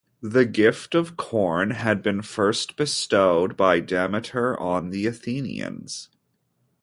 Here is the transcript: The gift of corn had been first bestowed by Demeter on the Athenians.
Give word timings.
The 0.23 0.45
gift 0.45 0.95
of 0.95 1.15
corn 1.15 1.69
had 1.69 2.01
been 2.01 2.23
first 2.23 2.75
bestowed 2.75 3.55
by 3.55 3.79
Demeter 3.81 4.59
on 4.59 4.89
the 4.89 5.05
Athenians. 5.05 6.09